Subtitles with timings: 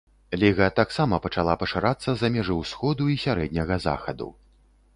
[0.43, 4.33] Ліга таксама пачала пашырацца за межы ўсходу і сярэдняга захаду.